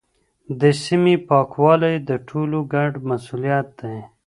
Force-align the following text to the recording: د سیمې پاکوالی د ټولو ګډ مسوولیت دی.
د 0.59 0.63
سیمې 0.83 1.15
پاکوالی 1.27 1.95
د 2.09 2.11
ټولو 2.29 2.57
ګډ 2.73 2.91
مسوولیت 3.09 3.67
دی. 3.81 3.97